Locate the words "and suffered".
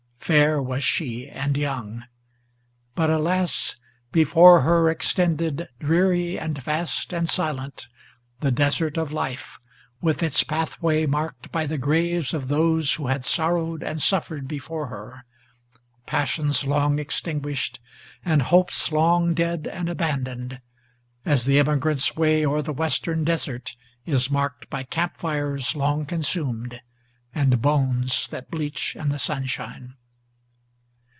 13.83-14.47